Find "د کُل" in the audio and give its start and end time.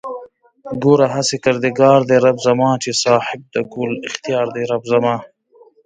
3.53-3.91